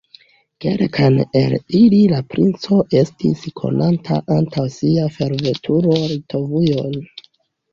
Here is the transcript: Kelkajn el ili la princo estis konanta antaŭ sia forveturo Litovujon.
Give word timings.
Kelkajn 0.63 1.17
el 1.41 1.51
ili 1.79 1.99
la 2.13 2.21
princo 2.31 2.79
estis 3.01 3.45
konanta 3.61 4.19
antaŭ 4.37 4.67
sia 4.79 5.07
forveturo 5.19 5.99
Litovujon. 6.15 6.99